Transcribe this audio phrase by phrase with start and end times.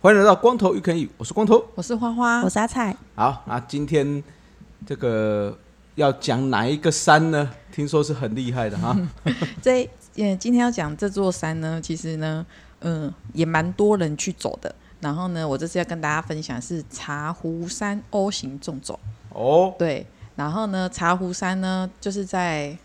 [0.00, 2.96] 欢迎来到光头悠 CampEat，我是光头，我是花花，我是阿菜。
[3.14, 4.22] 好，那今天
[4.84, 5.56] 这个
[5.94, 7.50] 要讲哪一个山呢？
[7.70, 8.96] 听说是很厉害的哈。
[9.62, 12.44] 这呃，今天要讲这座山呢，其实呢，
[12.80, 14.74] 嗯、呃，也蛮多人去走的。
[15.00, 18.98] 然后呢，我这次要跟大家分享是茶壶山 O 型纵走。
[19.30, 20.06] 哦，对。
[20.36, 22.76] 然后呢，茶壶山呢，就是在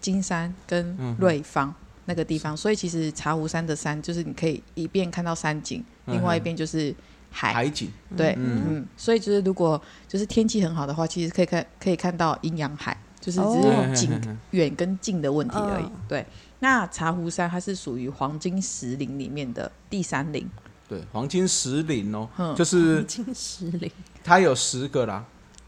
[0.00, 5.84] 金山跟瑞芳那个地方，嗯、所以其实茶壶山的山就是你可以一边看到山景。
[6.06, 6.94] 另外一边就是
[7.34, 7.52] 海。
[7.52, 15.84] 海景，对，嗯，嗯，所以就是如果就是天气很好的话，其实可以看可以看到阴阳海，就是只是景远跟近的问题而已。
[16.08, 16.24] 对，
[16.60, 20.48] 那茶壶山它是属于黄金石林里面的第三林，
[20.88, 23.90] 对，黄金石林哦，就是黄金石林，
[24.22, 25.24] 它有十个啦，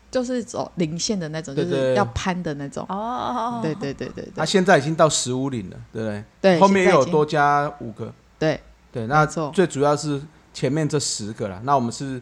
[0.08, 2.86] 就是走零线的那种，就是要攀的那种。
[2.88, 6.24] 哦，对对对对，它现在已经到十五岭了，对不对？
[6.40, 8.60] 对，后面又有多加五个，对。
[8.92, 10.18] 对，那最主要是
[10.56, 11.60] 前面这十个了。
[11.64, 12.18] 那我们是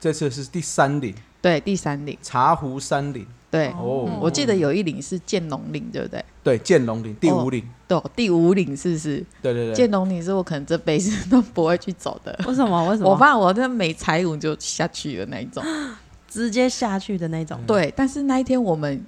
[0.00, 3.24] 这次是第三岭，对，第三岭茶壶山岭。
[3.48, 6.24] 对，哦、嗯，我记得有一岭是剑龙岭，对不对？
[6.42, 7.68] 对，剑龙岭第五岭。
[7.86, 9.24] 对，第五岭是不是？
[9.40, 12.36] 对对对，剑龙岭是我可能这辈子都不会去走的。
[12.48, 12.88] 为什么？
[12.88, 13.10] 为什么？
[13.10, 15.62] 我怕我这没踩稳就下去的那一种，
[16.26, 17.60] 直接下去的那种。
[17.68, 19.04] 对，但是那一天我们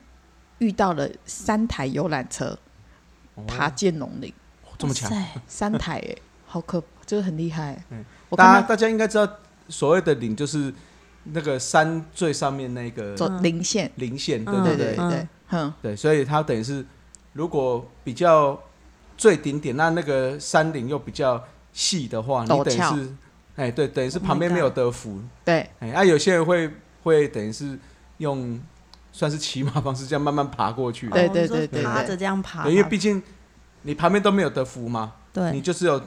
[0.59, 2.57] 遇到了三台游览车
[3.47, 4.33] 爬剑龙岭，
[4.65, 5.11] 哦，这么强，
[5.49, 6.17] 三台哎。
[6.47, 7.83] 好可，就是很厉害。
[7.89, 8.05] 嗯，
[8.37, 9.29] 大家大家应该知道，
[9.69, 10.73] 所谓的岭就是
[11.25, 16.85] 那个山最上面那个走零线，零线，对对对对，嗯，对，所以它等于是
[17.35, 18.59] 如果比较
[19.17, 23.15] 最顶点，那那个山顶又比较细的话，你等于是，
[23.57, 26.71] 哎，对，等于是旁边没有得扶，对，哎，那，有些人会
[27.03, 27.79] 会等于是
[28.19, 28.59] 用
[29.13, 33.23] 算是骑马方式这样慢慢爬过去，对对对对，爬着这样爬，因为毕竟
[33.83, 36.01] 你旁边都没有得扶嘛，对，你就是有。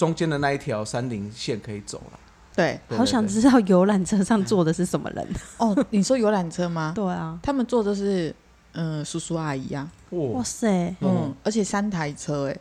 [0.00, 2.18] 中间的那一条山林线可以走了。
[2.56, 5.28] 对，好想知道游览车上坐的是什么人
[5.58, 5.76] 哦？
[5.90, 6.92] 你说游览车吗？
[6.96, 8.34] 对啊，他们坐的是
[8.72, 9.86] 嗯叔叔阿姨啊。
[10.10, 12.56] 哇塞，嗯，而且三台车哎，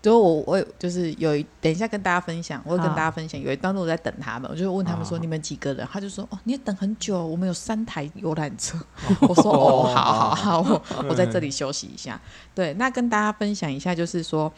[0.00, 3.40] 就我我就是有一等一下跟大家分享，我会跟大家分享。
[3.40, 5.86] 有一当时我在等他们，我就问他们说你们几个人？
[5.92, 8.78] 他就说哦，你要等很久，我们有三台游览车。
[9.28, 10.80] 我说哦，好好好，
[11.10, 12.20] 我在这里休息一下。
[12.54, 14.50] 对，那跟大家分享一下，就是说。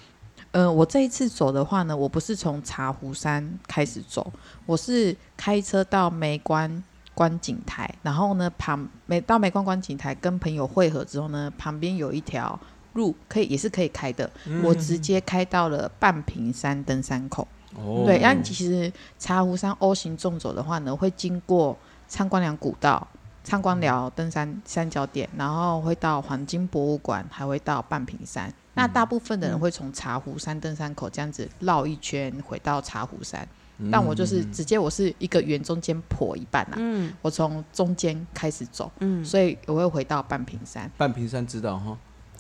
[0.53, 4.33] 嗯、呃，我这一次走的话呢，我不是从茶壶山开始走，
[4.67, 6.83] 我是开车到梅关
[7.15, 12.59] 观景台，然后呢，旁梅到梅关观景台跟朋友会合之后呢，旁边有一条
[12.95, 17.47] 路可以也是可以开的，嗯、我直接开到了半屏山登山口。
[17.77, 21.77] 哦，对，然后其实茶壶山 O 型纵走的话呢，会经过
[22.09, 23.07] 苍光寮古道、
[23.49, 28.53] 苍光寮登山三角点，然后会到黄金博物馆，还会到半屏山。
[28.75, 33.49] 那大部分的人会从茶壶山登山口这样子绕一圈回到茶壶山，
[33.79, 40.91] 嗯、但我就是直接我是一个圆中间破一半啊，嗯、我从中间开始走，嗯、所以我会回到半屏山。
[40.99, 41.97] 半屏山知道哈？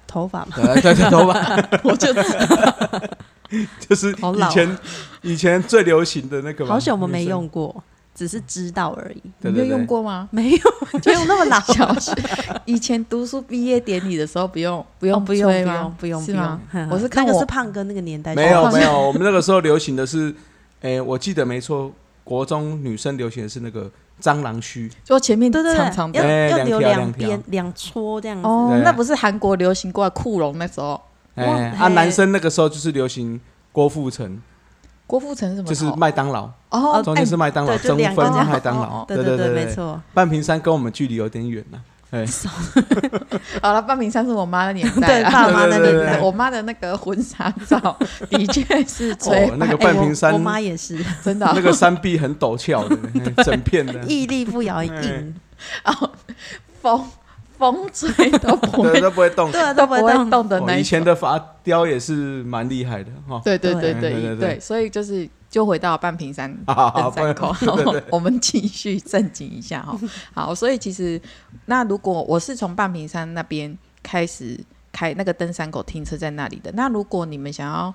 [0.06, 3.08] 头发嘛，对对对，头发， 我就知道
[3.80, 4.78] 就是以前
[5.22, 7.82] 以前最流行的那个，好久我们没用过。
[8.18, 10.28] 只是知道而已，你没有用过吗？
[10.32, 10.58] 没有，
[10.98, 11.60] 就用那么老。
[11.60, 11.94] 小
[12.64, 16.60] 以前读书毕业典礼的时候，不用不用不用不用不用是吗？
[16.90, 20.34] 我是看的是胖哥那个年代，没有没有，我们那个时候流行的是，
[20.80, 21.92] 哎，我记得没错，
[22.24, 23.88] 国中女生流行的是那个
[24.20, 28.48] 蟑螂须，就前面长长的，要留两边两撮这样子。
[28.48, 31.00] 哦，那不是韩国流行过来酷龙那时候？
[31.36, 31.44] 哎，
[31.78, 33.40] 啊，男生那个时候就是流行
[33.70, 34.42] 郭富城。
[35.08, 35.66] 郭富城什么？
[35.66, 39.98] 就是麦当劳哦，中间是麦当劳，中分麦当劳，对对对，没错。
[40.12, 41.80] 半屏山跟我们距离有点远呢。
[42.10, 42.26] 哎，
[43.62, 46.20] 好了，半屏山是我妈的年代， 爸妈的年代。
[46.20, 52.96] 我妈的那个婚纱照 的确是最那个半屏山，我妈也是真的，那个山壁很陡峭的，
[53.42, 55.34] 整片的屹立不摇，硬，
[55.84, 56.10] 然后
[56.82, 57.02] 风。
[57.58, 60.00] 风吹都不会都不会动，对，都不会
[60.30, 61.26] 动的那以前的浮
[61.64, 63.40] 雕也是蛮厉害的哈。
[63.44, 67.54] 对对对对对，所以就是就回到半屏山 登山口，
[68.10, 69.98] 我们继续正经一下哈。
[70.32, 71.20] 好，所以其实
[71.66, 74.58] 那如果我是从半屏山那边开始
[74.92, 77.92] 开那个登山口停车在那里的，那如果你们想要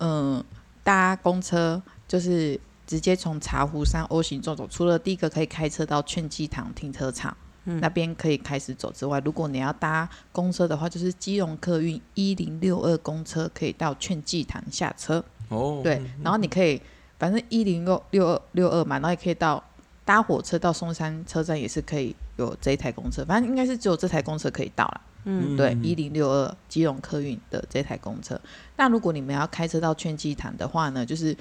[0.00, 0.44] 嗯
[0.84, 7.34] 搭公车，就是直接从茶壶山 O 型纵走，除了第一个可以开车到劝济堂停车场。
[7.66, 15.22] 那边可以开始走之外，如果你要搭公车的话，就是基隆客运一零六二公车可以到劝济堂下车。
[15.48, 16.80] 哦，对，然后你可以
[17.18, 19.62] 反正一零六六二六二嘛，然后也可以到
[20.04, 25.00] 搭火车到松山车站也是可以有这一台公车，反正应该是只有这台公车可以到了。
[25.24, 28.40] 嗯，对，一零六二基隆客运的这台公车。
[28.76, 31.32] 那如果你们要开车到劝济堂的话呢，就是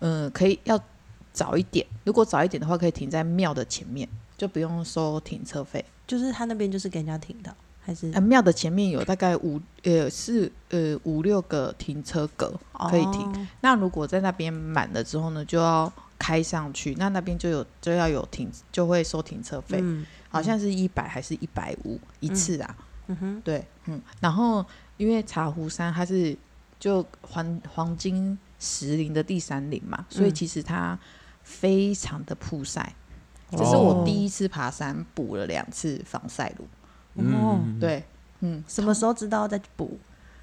[0.00, 0.78] 嗯、呃，可以要
[1.32, 1.86] 早一点。
[2.04, 4.06] 如果早一点的话，可以停在庙的前面。
[4.36, 8.08] 就不用收停车费，就是他那边就是给人家停的，还是？
[8.20, 12.52] 庙的前面有大概五呃四呃五六个停车格
[12.90, 13.22] 可以停。
[13.22, 22.76] 哦、那如果在那边满了之后呢，就要开上去，那那边就有就要有停，就会收停车费，嗯、好像是一百还是一百五一次啊？
[23.06, 24.00] 嗯哼，对，嗯。
[24.20, 24.64] 然后
[24.96, 26.36] 因为茶壶山它是
[26.80, 30.98] 就黄黄金石林的第三林嘛，所以其实它
[31.42, 32.92] 非常的曝晒。
[33.52, 36.66] 这是我第一次爬山，补了两次防晒乳。
[37.22, 38.02] 哦，对，
[38.40, 39.96] 嗯，什么时候知道再补？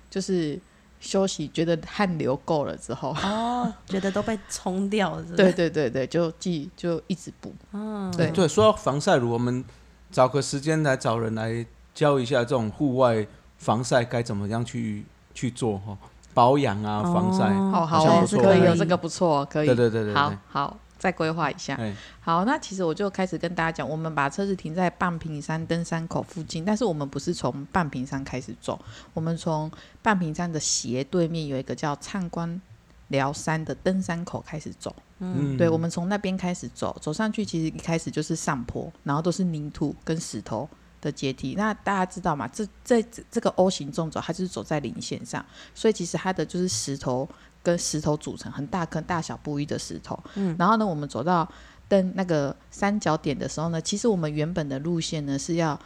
[0.10, 0.60] 就是
[1.00, 5.24] 休息，觉得汗流够了之后，哦， 觉得都被冲掉了。
[5.36, 7.54] 对对对对，就记就一直补。
[7.74, 9.64] 嗯，对对，说到防晒乳，我们
[10.12, 13.26] 找个时间来找人来教一下这种户外
[13.58, 15.04] 防晒该怎么样去
[15.34, 15.98] 去做哈，
[16.34, 17.54] 保养啊，防晒。
[17.72, 19.68] 好好，可以有这个不错，可以。
[19.68, 20.78] 对对对对，好好。
[21.02, 21.76] 再规划一下，
[22.20, 28.80] 好，那其实我就开始跟大家讲，我们把车子停在半屏山登山口附近，但是我们不是从半屏山开始走，
[29.16, 29.72] 我们从
[30.04, 32.62] 半屏山的斜对面有一个叫灿官
[33.08, 40.70] 寮山的登山口开始走，嗯，对，我们从那边开始走，走上去其实一开始就是上坡，然后都是泥土跟石头
[41.02, 42.48] 的阶梯，那大家知道吗？
[42.50, 45.44] 这这这个 O 型纵走，它就是走在零线上，
[45.74, 47.28] 所以其实它的就是石头。
[47.64, 50.20] 跟石头组成很大颗、大小不一的石头。
[50.36, 51.48] 嗯，然后呢，我们走到
[51.88, 55.80] 登那个三角点的时候呢，其实我们原本的路线呢是要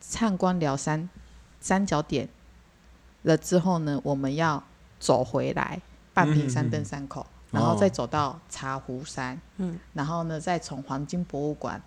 [0.00, 1.08] 灿官寮山
[1.60, 2.28] 三角点
[3.22, 4.62] 了之后呢，我们要
[4.98, 5.80] 走回来
[6.14, 9.38] 半屏山登山口，然后再走到茶壶山。
[9.58, 11.82] 嗯，然后呢，再从黄金博物馆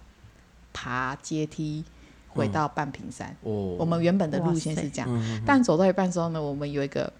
[0.73, 1.83] 爬阶梯
[2.27, 3.35] 回到半屏山。
[3.41, 7.11] 哦，我们原本的路线是这样，嗯、但走到一半的时候呢，我们有一个。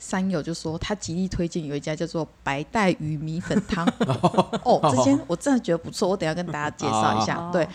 [0.00, 3.86] 山友就说他极力推荐有一家叫做白带鱼米粉汤。
[4.64, 7.50] 哦，这间我真的觉得不错，我等下跟大家介绍一下。
[7.52, 7.68] 对，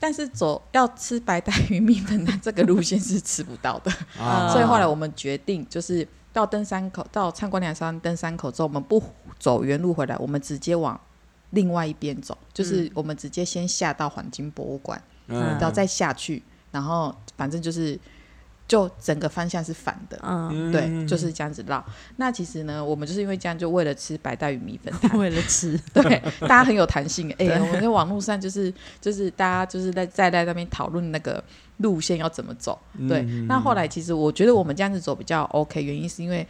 [0.00, 3.90] 但是走要吃白带鱼米粉的这个路线是吃不到的，
[4.52, 9.00] 所以后来我们决定就是到登山口，到参观两山登山口之后，我们不
[9.38, 11.00] 走原路回来，我们直接往
[11.50, 16.42] 另外一边走，就是我们直接先下到黄金博物馆，然后再下去，
[16.72, 17.96] 然后反正就是。
[18.66, 21.84] 就整个方向是反的，嗯，对，就是这样子绕。
[22.16, 27.30] 那其实呢，我们就是因为这样，就为了吃白带鱼米粉汤， 为了吃，对，大家很有弹性。
[27.38, 28.72] 哎、欸，我们在网络上就是
[29.02, 31.42] 就是大家就是在在在那边讨论那个
[31.76, 32.80] 路线要怎么走。
[33.06, 36.46] 对，嗯、那后来其实我觉得我们这样子走比较 OK，原因是因为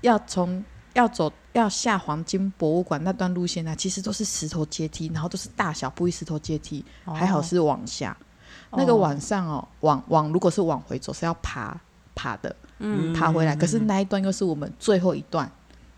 [0.00, 8.16] 要从要走要下黄金博物馆那段路线呢，其实都是石头阶梯，然后都是大小不一石头阶梯，哦、还好是往下。
[8.72, 11.74] 那个晚上哦，往往如果是往回走是要爬
[12.14, 13.56] 爬的，嗯，爬回来。
[13.56, 15.50] 可是那一段又是我们最后一段，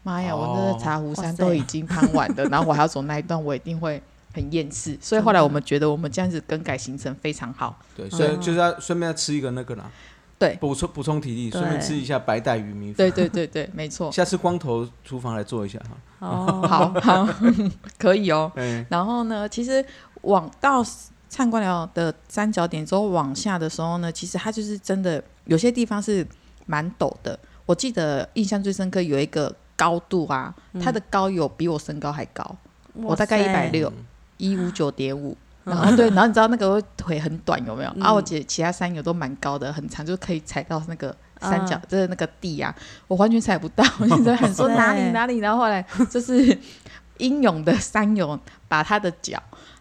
[0.02, 0.34] 妈呀！
[0.34, 4.00] 我那个茶壶山都已经攀完的， 然后我还要走那一段，我一定会
[4.34, 4.96] 很厌世。
[5.00, 7.76] 所以后来我们觉得我们这样子更改行程非常好。
[7.96, 9.90] 对，所以就是要顺便要吃一个那个啦，
[10.38, 12.96] 对，补充补充体力，顺便吃一下白带鱼米粉。
[12.96, 14.10] 对对对对，没错。
[14.12, 16.27] 下次光头厨房来做一下哈。
[16.27, 17.29] 哦，好好，
[17.98, 18.53] 可以哦。
[18.89, 19.84] 然后呢，其实
[20.22, 20.84] 往到。
[21.31, 26.27] 灿官寮的三角点之后往下的时候呢，其实它就是真的有些地方是
[26.67, 27.39] 蛮陡的。
[27.65, 33.91] 我记得印象最深刻有一个高度啊，嗯、它的高有比我身高还高，塞我大概一百六，
[34.39, 35.37] 一五九点五。
[35.63, 37.93] 然后对，然后你知道那个腿很短有没有？
[37.94, 42.75] 嗯、啊，我觉得其他山友都蛮高的，很长，就可以踩到那个三角，嗯、就是那个地啊，
[43.06, 43.84] 我完全踩不到。
[44.01, 46.58] 我一直很说哪里哪里，然后后来就是
[47.19, 49.41] 英勇的山友把他的脚。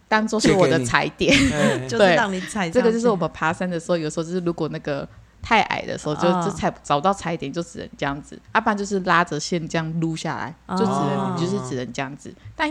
[0.10, 1.32] 当做是我的踩点，
[1.88, 2.68] 就是让你踩。
[2.70, 5.08] 这个就是我们爬山的时候，有时候就是如果那个
[5.40, 8.38] 太矮的时候，就就踩找不到踩点，就只能这样子。
[8.56, 12.34] 要不然就是拉着线这样撸下来，就只能就是只能这样子。
[12.56, 12.70] 但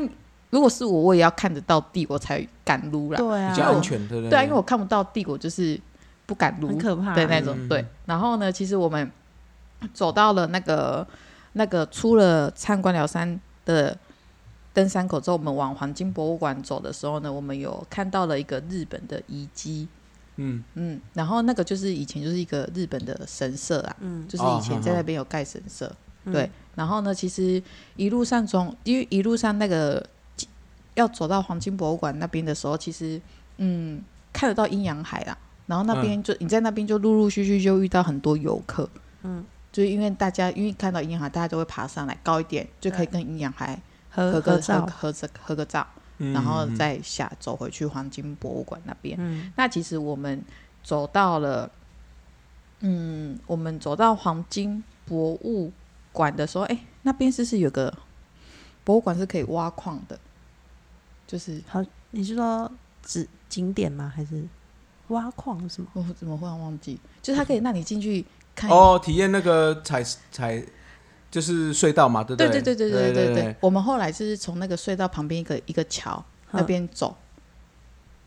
[0.50, 3.16] 如果是我，我也要看得到地，我才敢撸啦。
[3.16, 5.80] 对啊，比较安全，对对啊，因为我看不到地，我就是
[6.26, 7.56] 不敢撸，很可怕的那种。
[7.68, 9.08] 对，然后呢，其实我们
[9.94, 11.06] 走到了那个
[11.52, 13.96] 那个出了灿官寮山的。
[14.72, 19.88] 登山口之后，我们往黄金博物馆走的时候呢，我们有看到了一个日本的遗迹，
[20.36, 20.62] 嗯。
[20.74, 25.86] 嗯，然后那个就是以前就是一个日本的神社啊，嗯，就是以前在那边有盖神社，
[26.24, 27.62] 哦、对，嗯、然后呢，其实
[27.96, 30.04] 一路上从因为一路上那个
[30.94, 33.20] 要走到黄金博物馆那边的时候，其实
[33.56, 35.36] 嗯，看得到阴阳海啦。
[35.66, 38.88] 然后那边就、嗯、你在那边就陆陆续续就遇到很多游客，
[39.22, 43.78] 嗯，就是因为大家因为看到阴阳海，大家都会爬上来高一点，就可以跟阴阳海
[44.32, 45.86] 合个合照，合着合个照，
[46.18, 49.16] 然后再下走回去黄金博物馆那边。
[49.20, 50.42] 嗯，那其实我们
[50.82, 51.70] 走到了，
[52.80, 55.72] 嗯，我们走到黄金博物
[56.12, 57.92] 馆的时候，哎，那边是是有个
[58.84, 60.18] 博物馆是可以挖矿的，
[61.26, 62.70] 就是好，你是说
[63.02, 64.12] 指景点吗？
[64.14, 64.44] 还是？
[65.08, 65.88] 挖矿是吗？
[65.94, 67.00] 我怎么忽然忘记？
[67.22, 68.22] 就是他可以让你进去
[68.54, 70.62] 看哦，体验那个采采
[71.30, 72.48] 就是隧道嘛，对不对？
[72.48, 77.16] 对对对对对对对，我们后来就是从那个隧道旁边一个一个桥那边走，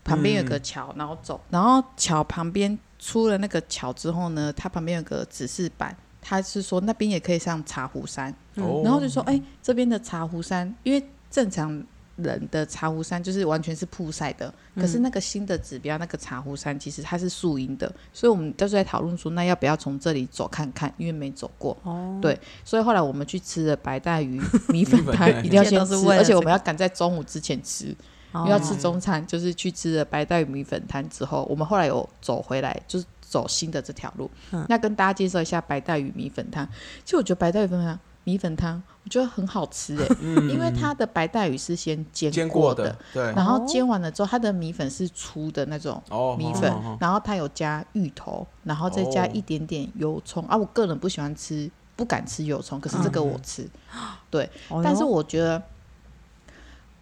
[0.04, 11.84] 旁边有个桥，然后走，然后桥旁边出了那个桥之后呢，它旁边有个指示板，它是说那边也可以上茶壶山，嗯、然后就说哎，这边的茶壶山，因为正常。
[12.22, 20.94] 人的茶壶山就是完全是曝晒的，可是那个新的指标，那个茶壶山其实它是树荫的，所以我们都是在讨论说，那要不要从这里走看看？
[20.98, 21.78] 因为没走过。
[21.84, 22.20] 哦。
[22.22, 27.86] 对，所以后来我们去吃了白带鱼米粉汤，一定要先吃，而且我们要赶在中午之前吃，
[28.34, 29.26] 因为要吃中餐。
[29.26, 34.30] 就是去吃了白带鱼米粉汤之后，我们后来有走回来，就是走新的这条路。
[34.68, 36.68] 那跟大家介绍一下白带鱼米粉汤。
[37.04, 38.00] 其实我觉得白带鱼米粉汤。
[38.24, 46.00] 米粉汤我觉得很好吃哎、 嗯，因为它的白带鱼是先煎过的，对，然后煎完了之后，它的米粉是粗的那种
[46.38, 50.58] 米粉，哦、然后它有加芋头，然后再加一点点油葱、哦、啊。
[50.58, 53.64] 我个人不喜欢吃，不敢吃油葱，可是这个我吃，
[53.96, 54.00] 嗯、
[54.30, 54.82] 对、哦。
[54.84, 55.60] 但是我觉得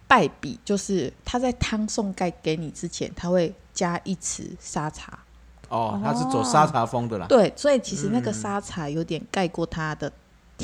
[0.08, 5.18] 败笔就是他在汤送盖给你之前，他会加一匙沙茶。
[5.68, 7.26] 哦，他是走沙茶风的啦。
[7.28, 10.10] 对，所以其实那个沙茶有点盖过它的。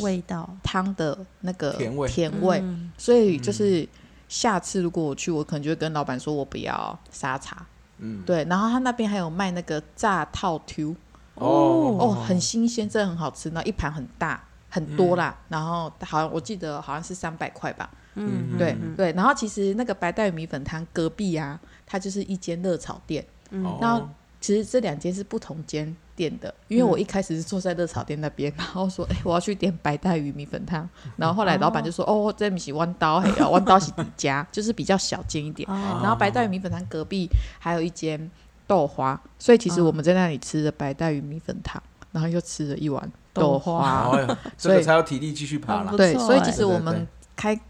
[0.03, 2.63] 味道汤的那个甜味，甜味，
[2.97, 3.89] 所以就是
[4.29, 7.65] 下次如果我去，我可能就会跟老板说，我不要沙茶。
[7.99, 8.45] 嗯，对。
[8.45, 10.95] 然后他那边还有卖那个炸套 Q，
[11.35, 13.51] 哦哦，很新鲜，真的很好吃。
[13.51, 15.35] 那一盘很大，很多啦。
[15.49, 17.89] 然后好像我记得好像是三百块吧。
[18.15, 19.13] 嗯，对对。
[19.13, 23.25] 然后其实那个白带米粉汤隔壁啊，它就是一间热炒店。
[23.51, 24.07] 嗯，然后
[24.47, 25.97] 其实这两间是不同间。
[26.17, 38.31] 店的，因为我一开始是坐在热炒店那边，然后说，哎、欸，我要去点白带鱼米粉汤，然后后来老板就说，哦，这米是弯刀，还有，弯刀是底家，就是比较小间一点，然后白带鱼米粉汤隔壁还有一间
[38.67, 44.11] 豆花，所以其实我们在那里吃了白带鱼米粉汤，然后又吃了一碗豆花，
[44.57, 45.95] 所以才有体力继续爬了。
[45.99, 47.61] 对，所以其实我们开，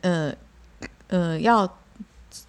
[0.00, 0.34] 呃，
[1.06, 1.72] 呃，要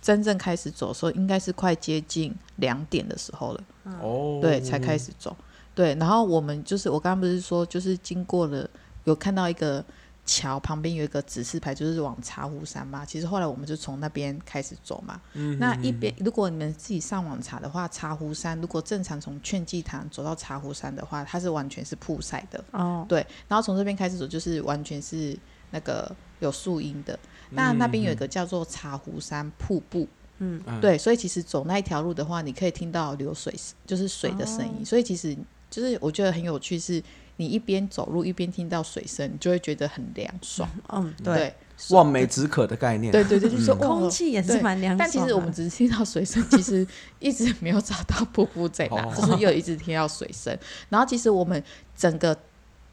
[0.02, 3.64] 真正开始走的时候，应该是快接近两点的时候了。
[4.02, 5.36] 哦，对，才开始走，
[5.76, 8.70] 对，然后我们就是我刚刚不是说，就是经过了
[9.04, 9.84] 有看到一个
[10.26, 13.06] 桥旁边有一个指示牌，就是往茶壶山嘛。
[13.06, 15.20] 其实后来我们就从那边开始走嘛。
[15.34, 22.64] 嗯，那一边如果你们自己上网查的话，茶壶山如果正常从劝济堂走到茶壶山的话，它是完全是铺晒的。
[22.72, 25.38] 哦，对，然后从这边开始走就是完全是
[25.72, 26.10] 那个
[26.40, 27.20] 有树荫的。
[27.54, 30.08] 那那边有一个叫做茶壶山瀑布。
[30.40, 33.54] 嗯，对，所以其实走那一条路的话，你可以听到流水，
[33.86, 34.80] 就是水的声音。
[34.82, 35.38] 哦、所以其实
[35.70, 37.02] 就是我觉得很有趣，是
[37.38, 40.68] 你一边走路一边听到水声，你就会觉得很凉爽。
[40.90, 41.56] 嗯，对，对
[41.92, 43.12] 望梅止渴的概念。
[43.12, 44.98] 对对对，就是说、嗯、空气也是蛮凉爽。
[44.98, 46.86] 但其实我们只是听到水声， 其实
[47.20, 50.58] 一直没有找到瀑布在哪，就是又一直听到水声。
[50.90, 51.64] 然后其实我们
[51.96, 52.38] 整个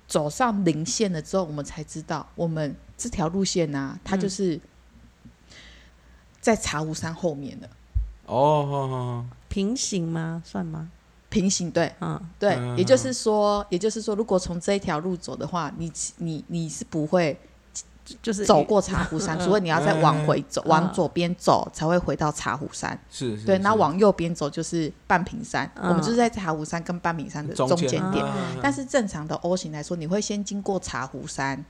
[0.07, 4.57] 走上零线了之后，我们才知道，我们这条路线呢、啊，它就是。
[4.57, 4.61] 嗯
[6.42, 7.69] 在茶壶山后面的
[8.25, 10.42] 哦，平行吗？
[10.42, 10.88] 算吗？
[11.28, 17.38] 平行，对，嗯，对，嗯、也就是说，也就是说，如果从这一条路走的话，你你你是不会
[18.23, 22.99] 就是走过茶壶山，除非你要再往回走，嗯、往左边走才会回到茶壶山。
[23.11, 28.59] 是，是，对，那往右边走就是半屏山，嗯，我们就是在茶壶山跟半屏山的中间点，嗯。
[28.62, 31.62] 但是正常的 O 型来说，你会先经过茶壶山。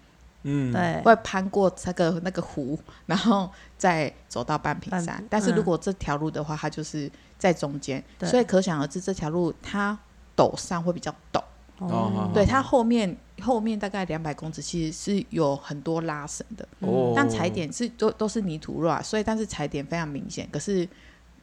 [0.42, 5.22] 嗯，对，会攀过那个那个湖，然后再走到半屏山。
[5.28, 9.98] 但是如果这条路的话，它就是在中间，所以可想而知这条路它
[10.34, 11.42] 陡上会比较陡。
[11.78, 16.66] 哦，对，它后面后面大概两百公尺，其实是有很多拉绳的。
[16.80, 20.48] 哦，但踩点是都都是泥土路啊，所以但是踩点非常明显。
[20.50, 20.88] 可是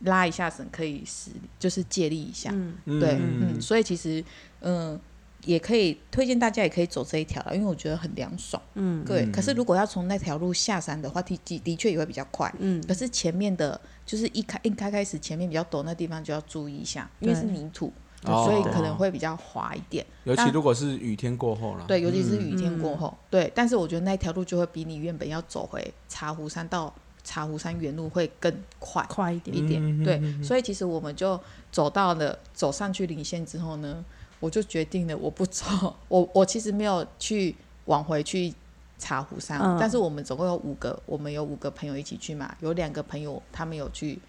[0.01, 2.50] 拉一下绳可以使就是借力一下。
[2.51, 4.24] 嗯，对，嗯，所以其实
[4.62, 5.00] 嗯。
[5.48, 8.62] 也可以推荐大家，也可以走这一条了，因为我觉得很凉爽。
[8.75, 9.25] 嗯，对。
[9.32, 12.54] 可是如果要从那条路下山的话，的的的确也会比较快。
[12.60, 12.84] 嗯。
[12.86, 20.06] 可是前面的，就是一开一开开始前面比较陡那地方就要注意一下，因为是泥土，所以可能会比较滑一点。
[20.25, 21.86] 尤其如果是雨天过后了。
[21.88, 23.08] 对，尤其是雨天过后。
[23.08, 29.82] 嗯、对，但是我觉得那条路就会比你原本要走回茶壶山到茶壶山原路会更快快一点一点。
[29.82, 31.39] 嗯对，所以其实我们就
[31.72, 34.04] 走到了走上去领线之后呢，
[34.39, 35.65] 我就决定了我不走，
[36.08, 38.53] 我我其实没有去往回去
[38.98, 39.77] 茶壶山，嗯。
[39.79, 44.20] 但是我们总共有五个，我们有五个朋友一起去嘛，有两个朋友他们有去，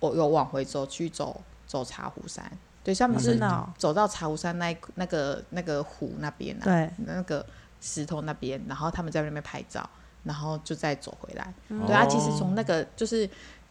[0.00, 2.50] 我有往回走去走走茶壶山，
[2.82, 3.38] 对，他们是
[3.76, 7.44] 走到茶壶山那一那个那个湖那边啊，对，那个
[7.80, 9.88] 石头那边，然后他们在那边拍照，
[10.24, 11.54] 然后就再走回来。
[11.68, 11.86] 嗯。
[11.86, 13.28] 对啊，哦其实从那个就是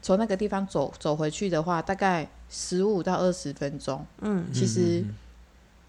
[0.08, 5.14] 从那个地方走走回去的话，大概十五到二十分钟，嗯其实嗯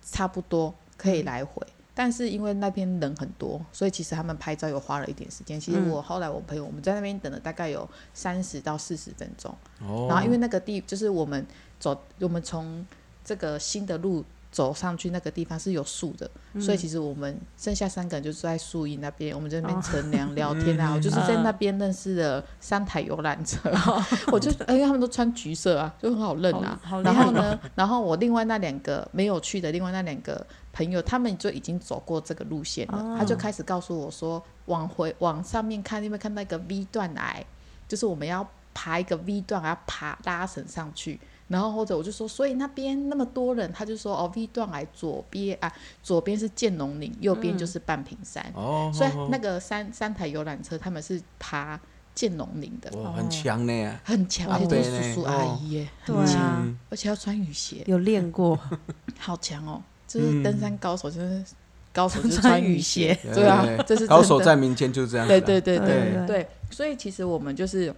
[0.02, 1.64] 差不多可以来回。
[1.94, 5.60] 但是因为那边人很多，所以其实他们拍照又花了一点时间。
[5.60, 9.54] 其实嗯我后来我朋友我们在那边等了大概有三十到四十分钟。
[9.86, 11.46] 哦，然后因为那个地就是我们
[11.78, 12.84] 走，我们从
[13.24, 20.92] 这个新的路走上去那个地方是有树的，嗯所以其实我们剩下三个人就是在树荫那边，我们在那边哦乘凉聊天啊。
[20.92, 23.70] 嗯我就是在那边认识了三台游览车，
[24.32, 26.80] 我就因为他们都穿橘色啊，就很好认啊。
[27.04, 37.44] 然后呢，然后我另外那两个没有去的，另外那两个朋友，他们就已经走过这个路线了，哦他就开始告诉我说，往回往上面看，有没有看到一个 V 段来？
[37.86, 41.20] 就是我们要爬一个 V 段，还要爬拉绳上去。
[41.48, 48.44] 然后或者我就说，所以那边那么多人，他就说哦，V 段来左边啊，左边是剑龙岭，右边就是半屏山。
[48.54, 51.80] 哦，所以哦那个三三台游览车，他们是爬
[52.14, 53.14] 剑龙岭的，哦。
[53.16, 58.58] 很强呢，很强，哇而且都是叔叔阿姨耶，对很强，而且要穿雨鞋，有练过，
[59.18, 59.82] 好强哦！
[60.06, 61.44] 就是嗯登山高手，就是
[61.92, 66.26] 高手就是穿雨鞋，对啊，这是高手在民间就是这样对对对对。
[66.26, 67.94] 对，所以其实我们就是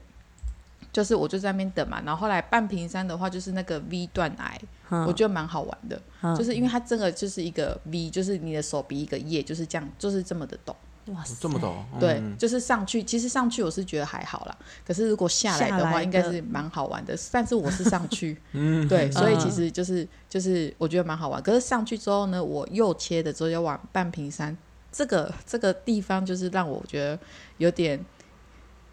[0.92, 4.58] 就是我就在那边等嘛，然后后来半屏山的话就是那个 V 断崖，
[4.90, 10.74] 嗯我觉得蛮好玩的，嗯就是因为它真的就是一个 V，就是你的手比一个叶，就是这样，就是这么的陡。
[11.06, 14.56] 哇塞，这么陡，对，嗯就是上去，其实上去我是觉得还好啦，
[14.86, 17.16] 可是如果下来的话，应该是蛮好玩的。
[17.32, 21.42] 但是我是上去， 嗯，对，所以嗯其实就是就是我觉得蛮好玩。
[21.42, 24.56] 可是上去之后呢，我右切的之后要往半屏山，
[24.92, 27.18] 这个这个地方就是让我觉得
[27.56, 27.98] 有点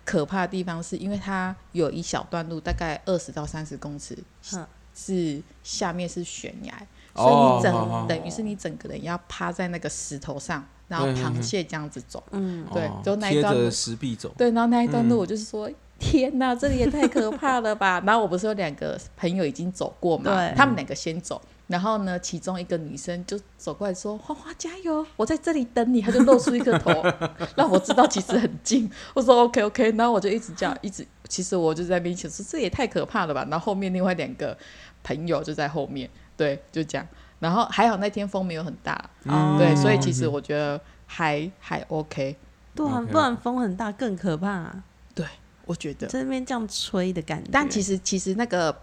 [0.07, 4.17] 可怕的地方，是因为它有一小段路，大概二十到三十公尺，
[4.53, 4.65] 嗯。
[4.99, 6.73] 是下面是悬崖，
[7.13, 12.23] 哦所以你整、好好好等于是你整个人要趴在那个石头上，然后螃蟹这样子走。
[12.31, 15.19] 嗯，对哦就那一段路贴着石壁走，对，然后那一段路嗯。
[15.19, 18.01] 我就是说，天哪，这里也太可怕了吧！
[18.07, 26.91] 然后我不是有两个朋友已经走过嘛，他们两个先走，然后呢，其中一个女生就走过来说：“花花加油，我在这里等你。”她就露出一个头，
[27.57, 28.89] 让我知道其实很近。
[29.13, 33.45] 我说 OK OK，然后我就一直叫，一直，其实我就在那边想说，这也太可怕了吧。
[33.51, 34.57] 然后后面另外两个
[35.03, 37.05] 朋友就在后面，对，就这样。
[37.39, 42.35] 然后还好那天风没有很大，哦对，所以其实我觉得还还 OK，
[42.73, 44.73] 对啊，不然风很大更可怕，
[45.13, 45.25] 对
[45.65, 46.07] 我觉得。
[46.07, 47.49] 在那边这样吹的感觉。
[47.51, 48.75] 但其实其实那个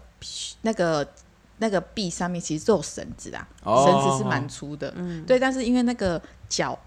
[0.61, 1.05] 那个
[1.57, 5.39] 那个壁上面其实是有绳子啊，哦绳子是蛮粗的，嗯，对。
[5.39, 6.77] 但是因为那个脚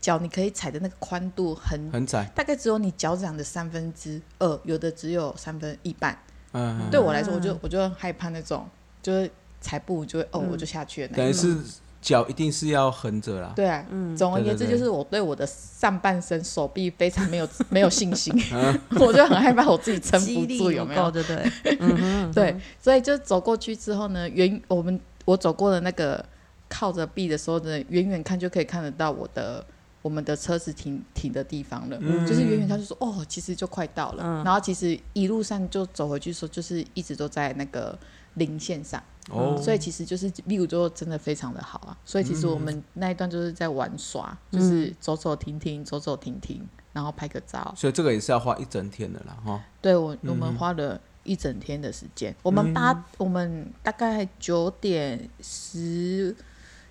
[0.00, 6.18] 脚你可以踩的那个宽度很，很窄，大概只有你脚掌的三分之二，有的只有三分一半。
[6.52, 8.68] 嗯，嗯对我来说，我就我就害怕那种，
[9.02, 11.24] 就是踩步就会哦，嗯我就下去了那种。
[11.24, 11.58] 等于是
[12.00, 14.16] 脚一定是要横着啦，对啊，嗯。
[14.16, 21.02] 总而言之，就是我对我的上半身手臂非常没有 没有信心，嗯 我就很害怕我自己撑不住，有没有？
[21.04, 21.10] 够？
[21.10, 22.32] 对不对？
[22.32, 26.24] 对，所以就走过去之后呢，远我们我走过的那个
[26.68, 29.64] 靠着壁的时候呢，远远看就可以看得到我的
[30.02, 32.26] 我们的车子停停的地方了，嗯。
[32.26, 34.42] 就是远远他就说哦，其实就快到了，嗯。
[34.44, 37.98] 然后其实一路上就走回去的时候，就是一直都在那个
[38.34, 52.34] 零线上，哦，所以其实就是 view 就真的非常的好啊，所以其实我们那一段就是在玩耍，嗯就是走走停停，走走停停，然后拍个照，所以这个也是要花一整天的啦，哈，对我，我嗯们花了一整天的时间。
[52.42, 56.34] 我们八，我们大概九点十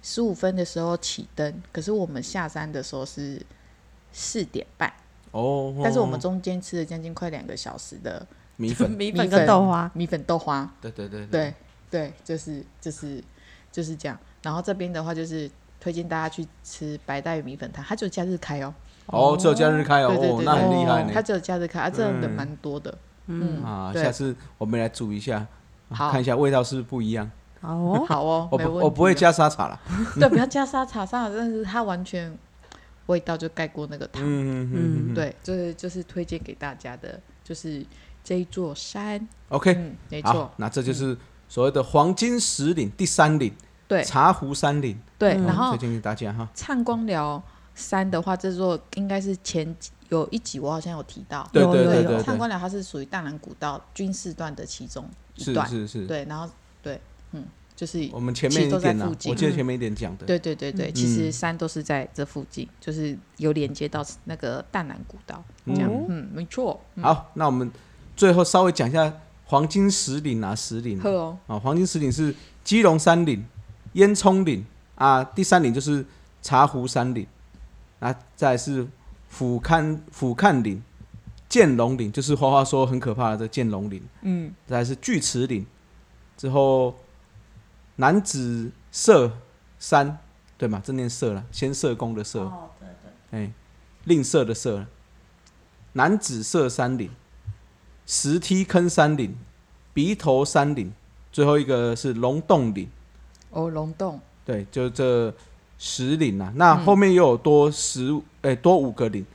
[0.02, 3.42] 十五分的时候起灯，可是我们下山的时候是
[4.14, 4.92] 四点半。
[5.32, 8.26] 哦，但是我们哦中间吃了将近快两个小时的
[8.56, 10.74] 米粉， 米粉跟豆花，米粉豆花。
[10.80, 11.26] 对对对。
[11.28, 11.54] 对
[11.90, 13.24] 对，就是就是
[13.72, 14.18] 就是这样。
[14.42, 15.50] 然后这边的话就是
[15.80, 18.74] 推荐大家去吃白带鱼米粉汤，它只有假日开哦。
[19.08, 22.96] 哦，只有假日开哦，对对对，那很厉害呢，它只有假日开，啊，这人嗯蛮多的。
[23.26, 25.46] 嗯，啊，下次我们来煮一下，
[25.90, 27.30] 好看一下味道是不是不一样，
[27.62, 29.80] 哦，好哦， 我不我不会加沙茶了，
[30.20, 32.38] 对，不要加沙茶，沙茶真的是它完全
[33.08, 34.22] 味道就盖过那个汤。
[34.24, 34.72] 嗯嗯
[35.10, 37.84] 嗯，对，就是就是推荐给大家的，就是
[38.24, 39.28] 这一座山。
[39.50, 41.18] ，OK，嗯，没错，，那这就是
[41.50, 43.52] 所谓的黄金十岭第三岭
[43.88, 44.02] 对。
[44.04, 45.34] 茶壶山岭，对。
[45.34, 47.44] 嗯然后推荐给大家哈，唱光寮
[47.76, 49.76] 山的话，这座应该是前
[50.10, 55.04] 有一集我好像有提到，对对对对唱光寮它是属于大南古道军事段的其中
[55.36, 56.02] 一段，是是。
[56.02, 56.48] 是，对，然后
[56.84, 57.44] 对，嗯，
[57.76, 66.80] 就是我们前面一点呢，我记得前面一点讲的，对对对对，其实山都是在这附近，就是有连接到那个淡南古道，这样，嗯，没错。
[67.02, 67.72] 好，那我们
[68.16, 69.12] 最后稍微讲一下
[69.50, 72.34] 黄金石岭啊，石岭，哦，啊，黄金石岭是
[72.64, 73.44] 基隆山岭、
[73.94, 74.64] 烟囱岭
[74.96, 76.06] 啊，第三岭就是
[76.42, 77.28] 茶壶山岭，
[78.00, 78.88] 啊，再是。
[79.32, 80.82] 俯瞰俯瞰岭、
[81.48, 84.02] 剑龙岭，就是花花说很可怕的这剑龙岭。
[84.24, 85.64] 嗯，再是巨齿岭，
[86.36, 86.96] 之后
[87.98, 89.32] 南子社
[89.78, 90.18] 山，
[90.58, 90.82] 对嘛？
[90.84, 92.42] 这念社了，先社工的社。
[92.42, 93.40] 哦，对对。
[93.40, 93.54] 哎，
[94.06, 94.84] 吝啬的啬。
[95.94, 97.12] 南子社山岭、
[98.10, 99.38] 石梯坑山岭、
[99.94, 100.92] 鼻头山岭，
[101.32, 102.90] 最后一个是龙洞岭。
[103.52, 104.20] 哦，龙洞。
[104.44, 105.32] 对，就这。
[105.82, 109.26] 十岭啊，那后面又有多十哎、嗯欸、多五个岭，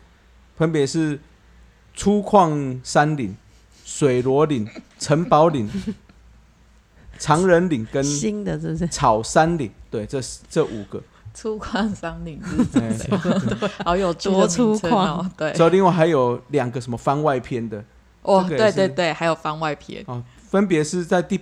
[0.59, 1.19] 分别是
[1.95, 3.35] 粗矿山岭、
[3.83, 5.67] 水螺岭、城堡岭、
[7.19, 13.09] 长人岭跟新的这是草山岭，对，这这五个粗矿山岭是
[13.83, 15.51] 好有多粗犷哦，对。
[15.55, 17.83] 之后另外还有两个什么番外篇的
[18.25, 21.41] 哦，这个、对对对，还有番外篇哦，分别是在第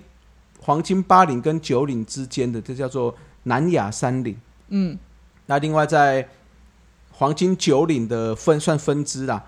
[0.60, 3.14] 黄金八岭跟九岭之间的，这叫做
[3.44, 4.38] 南雅山岭。
[4.68, 4.98] 嗯，
[5.46, 6.28] 那另外在
[7.12, 9.42] 黄金九岭的分算分支啦，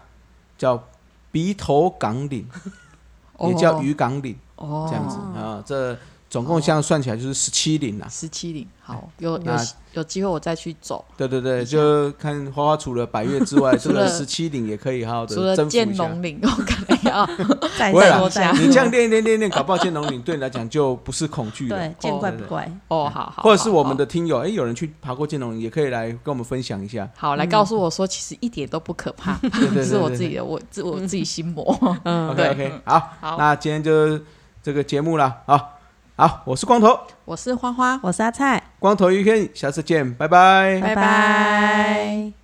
[0.56, 0.88] 叫
[1.30, 2.48] 鼻头港岭，
[3.46, 5.96] 也叫渔港岭，哦，这样子啊，这。
[6.30, 8.08] 总共这样算起来就是十七岭了。
[8.10, 9.52] 十七岭，好，有有
[9.92, 11.04] 有机会我再去走。
[11.16, 15.84] 对对对，就看花花除了百岳之外， 除了十七岭也可以好好的征服一下。
[15.84, 17.27] 剑龙岭，我可能要
[17.79, 18.50] 再说下。
[18.53, 21.77] 你这样练一练练练，搞不好剑龙岭对你来讲就不是恐惧了。
[21.77, 22.70] 对，见怪不怪。
[22.88, 23.42] 哦，好好。
[23.42, 27.09] 或者是我们的听友，哎，有人去爬过剑龙岭，也可以来跟我们分享一下。
[27.16, 29.38] 好，来告诉我说，其实一点都不可怕，
[29.85, 31.79] 是我自己的，我自我自己心魔。
[32.05, 34.18] 嗯，OK OK，好，那今天就
[34.62, 35.70] 这个节目了，好。
[36.16, 42.43] 好，我是光头，我是花花，我是阿菜，光头一天，下次见，拜拜，拜拜。